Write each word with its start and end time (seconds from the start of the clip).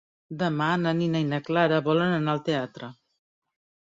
Demà 0.43 0.69
na 0.83 0.93
Nina 1.01 1.19
i 1.25 1.27
na 1.33 1.39
Clara 1.49 1.81
volen 1.87 2.13
anar 2.15 2.33
al 2.33 2.41
teatre. 2.47 2.91